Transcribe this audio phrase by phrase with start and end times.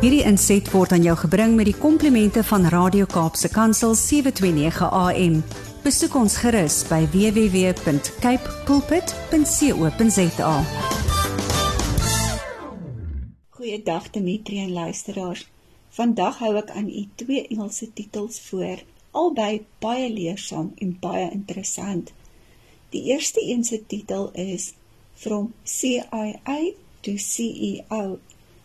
[0.00, 5.34] Hierdie inset word aan jou gebring met die komplimente van Radio Kaapse Kansel 729 AM.
[5.84, 10.54] Besoek ons gerus by www.cape pulpit.co.za.
[13.60, 15.44] Goeiedag Dimitri en luisteraars.
[15.92, 18.80] Vandag hou ek aan u twee Engelse titels voor,
[19.12, 22.16] albei baie leersaam en baie interessant.
[22.96, 24.72] Die eerste een se titel is
[25.12, 26.72] From CIA
[27.04, 28.16] to CEO,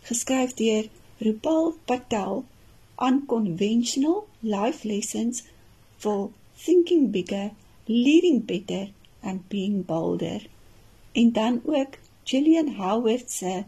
[0.08, 0.88] geskryf deur
[1.20, 2.44] Rupal Patel,
[2.98, 5.42] Unconventional Life Lessons
[5.96, 7.52] for Thinking Bigger,
[7.88, 8.88] Leading Better
[9.22, 10.46] and Being Bolder.
[11.12, 13.64] En dan ook Gillian Howard se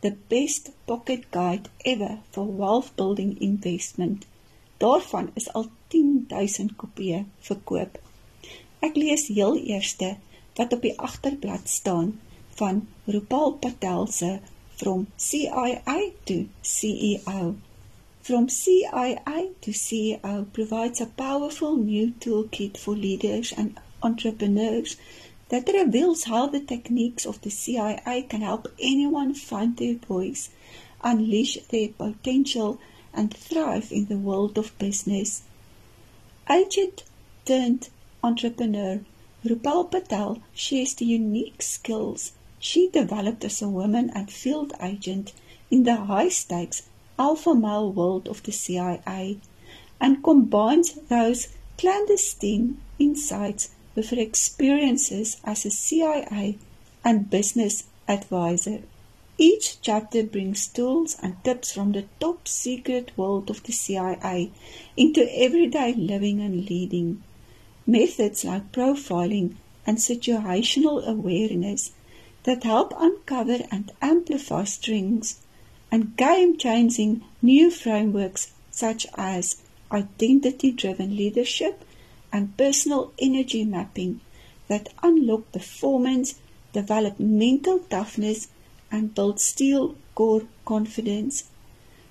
[0.00, 4.26] the best pocket guide ever for wealth building investment.
[4.78, 7.98] Daarvan is al 10000 kopieë verkoop.
[8.78, 10.16] Ek lees heel eerste
[10.58, 12.20] wat op die agterblad staan
[12.58, 14.38] van Rupal Patel se
[14.78, 17.56] From CIA to CEO.
[18.22, 24.96] From CIA to CEO provides a powerful new toolkit for leaders and entrepreneurs
[25.48, 30.50] that reveals how the techniques of the CIA can help anyone find their voice,
[31.02, 32.78] unleash their potential,
[33.12, 35.42] and thrive in the world of business.
[36.48, 37.02] Agent
[37.44, 37.88] turned
[38.22, 39.00] entrepreneur
[39.44, 45.32] Rupal Patel shares the unique skills she developed as a woman and field agent
[45.70, 46.82] in the high stakes
[47.18, 49.38] alpha male world of the CIA
[50.00, 56.58] and combines those clandestine insights with her experiences as a CIA
[57.04, 58.82] and business advisor.
[59.36, 64.50] Each chapter brings tools and tips from the top secret world of the CIA
[64.96, 67.22] into everyday living and leading.
[67.86, 69.54] Methods like profiling
[69.86, 71.92] and situational awareness
[72.48, 75.38] that help uncover and amplify strengths
[75.92, 79.56] and game changing new frameworks such as
[79.92, 81.84] identity driven leadership
[82.32, 84.18] and personal energy mapping
[84.66, 86.36] that unlock performance,
[86.72, 88.48] develop mental toughness,
[88.90, 91.44] and build steel core confidence.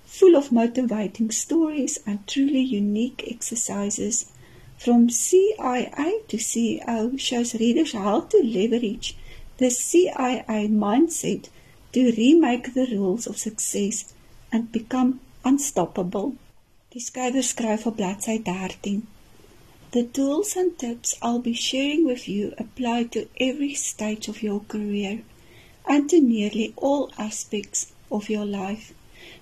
[0.05, 4.31] Full of motivating stories and truly unique exercises.
[4.77, 9.17] From CIA to CEO shows readers how to leverage
[9.57, 11.49] the CIA mindset
[11.93, 14.13] to remake the rules of success
[14.51, 16.35] and become unstoppable.
[16.91, 19.07] Die skrywer skryf op bladsy 13.
[19.91, 24.59] The tools and tips I'll be sharing with you apply to every stage of your
[24.59, 25.23] career
[25.87, 28.93] and to nearly all aspects of your life.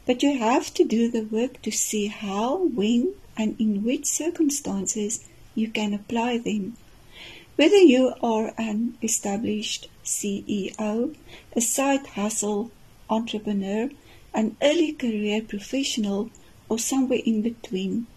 [0.05, 5.25] But you have to do the work to see how, when, and in which circumstances
[5.55, 6.77] you can apply them.
[7.55, 11.15] Whether you are an established CEO,
[11.55, 12.71] a side hustle
[13.09, 13.89] entrepreneur,
[14.33, 16.29] an early career professional,
[16.67, 18.07] or somewhere in between,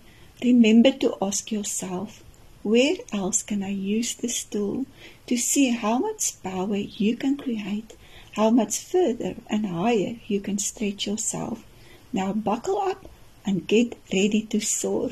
[0.42, 2.22] Remember to ask yourself,
[2.62, 4.86] where else can I use this tool
[5.26, 7.96] to see how much power you can create,
[8.32, 11.64] how much further and higher you can stretch yourself.
[12.12, 13.08] Now buckle up
[13.44, 15.10] and get ready to soar.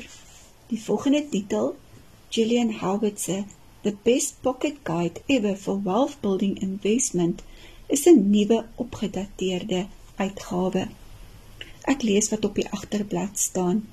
[0.69, 1.75] Die volgende titel,
[2.31, 3.45] Gillian Howard se
[3.87, 7.41] The Best Pocket Guide Ever for Wealth Building Investment,
[7.87, 9.87] is 'n nuwe opgedateerde
[10.17, 10.83] uitgawe.
[11.91, 13.87] Ek lees wat op die agterblad staan.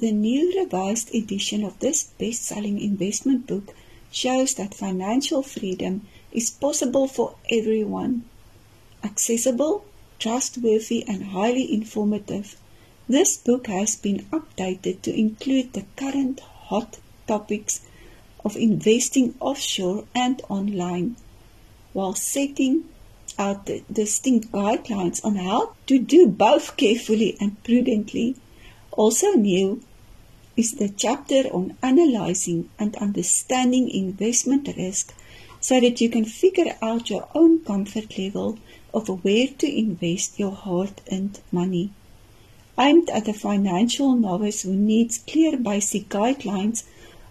[0.00, 3.74] The new revised edition of this best selling investment book
[4.10, 8.24] shows that financial freedom is possible for everyone.
[9.00, 9.84] Accessible,
[10.18, 12.56] trustworthy, and highly informative,
[13.06, 17.80] this book has been updated to include the current hot topics
[18.44, 21.16] of investing offshore and online,
[21.92, 22.84] while setting
[23.38, 28.36] out the distinct guidelines on how to do both carefully and prudently.
[28.92, 29.82] Also new
[30.56, 35.12] is the chapter on analyzing and understanding investment risk
[35.60, 38.58] so that you can figure out your own comfort level
[38.92, 41.90] of where to invest your hard-earned money.
[42.78, 46.84] Aimed at a financial novice who needs clear basic guidelines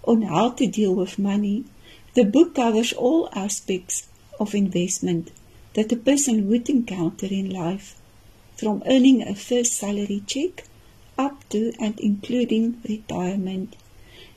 [0.04, 1.66] on how to deal with money,
[2.14, 4.08] the book covers all aspects
[4.40, 5.32] of investment
[5.74, 7.96] that a person would encounter in life,
[8.56, 10.66] from earning a first salary check
[11.18, 13.76] up to and including retirement.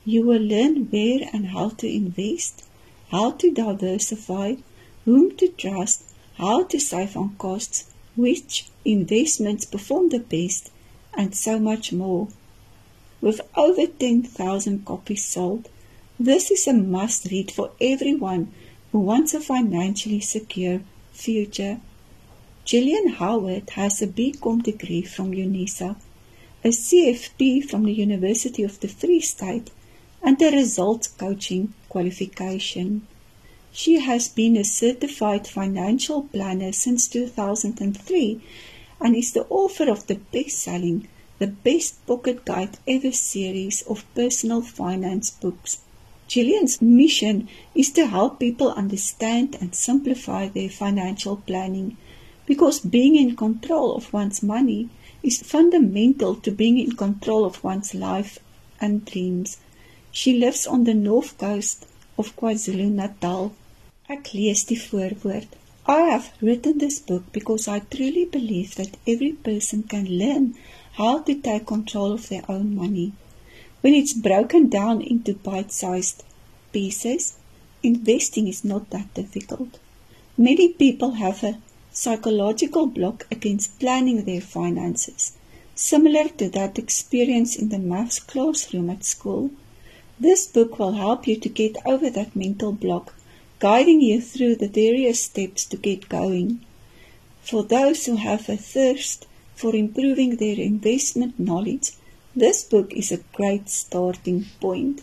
[0.05, 2.65] You will learn where and how to invest,
[3.09, 4.55] how to diversify,
[5.05, 6.03] whom to trust,
[6.35, 7.85] how to save on costs,
[8.15, 10.71] which investments perform the best,
[11.13, 12.27] and so much more.
[13.19, 15.69] With over 10,000 copies sold,
[16.19, 18.53] this is a must read for everyone
[18.91, 20.81] who wants a financially secure
[21.13, 21.79] future.
[22.63, 25.95] Gillian Howard has a BCom degree from UNISA,
[26.63, 29.71] a CFP from the University of the Free State,
[30.21, 33.07] and a results coaching qualification.
[33.71, 38.41] She has been a certified financial planner since 2003
[38.99, 41.07] and is the author of the best-selling
[41.39, 45.77] The Best Pocket Guide Ever series of personal finance books.
[46.27, 51.95] Gillian's mission is to help people understand and simplify their financial planning
[52.47, 54.89] because being in control of one's money
[55.21, 58.39] is fundamental to being in control of one's life
[58.81, 59.57] and dreams.
[60.11, 61.85] She lives on the north coast
[62.17, 63.53] of KwaZulu-Natal.
[64.09, 65.49] Ek lees die voorwoord.
[65.85, 70.55] I have written this book because I truly believe that every person can learn
[70.97, 73.13] how to take control of their own money.
[73.81, 76.23] When it's broken down into bite-sized
[76.73, 77.37] pieces,
[77.83, 79.77] investing is not that difficult.
[80.35, 81.59] Many people have a
[81.91, 85.37] psychological block against planning their finances,
[85.75, 89.51] similar to that experienced in the maths classroom at school.
[90.19, 93.13] This book will help you to get over that mental block,
[93.59, 96.65] guiding you through the various steps to get going.
[97.43, 99.26] For those who have a thirst
[99.57, 101.91] for improving their investment knowledge,
[102.35, 105.01] this book is a great starting point.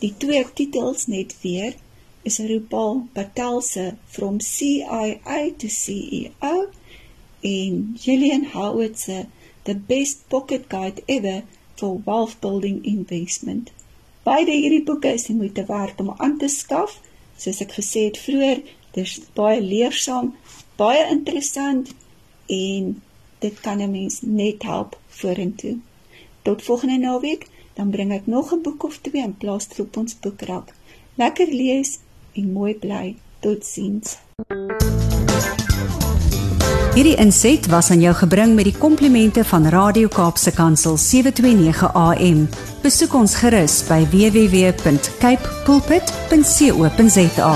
[0.00, 1.74] Die twee titels net weer
[2.22, 6.70] is Rupal Patel se From CIA to CEO
[7.42, 9.26] en Gillian Howard se
[9.64, 11.42] The Best Pocket Guide Ever
[11.74, 13.72] for Wealth Building Investment.
[14.22, 17.00] Beide hierdie boeke is die moeite werd om aan te skaf.
[17.38, 18.62] Soos ek gesê het vroeër,
[18.94, 20.32] dis baie leersaam,
[20.78, 21.90] baie interessant
[22.46, 22.96] en
[23.38, 25.76] dit kan 'n mens net help vorentoe.
[26.42, 30.18] Tot volgende naweek, dan bring ek nog 'n boek of twee in plaas op ons
[30.20, 30.74] boekrak.
[31.14, 31.98] Lekker lees
[32.32, 33.16] en mooi bly.
[33.40, 34.18] Totsiens.
[36.94, 42.48] Hierdie inset was aan jou gebring met die komplimente van Radio Kaapse Kansel 729 AM.
[42.82, 47.52] Besoek ons gerus by www.cape pulpit.co.za.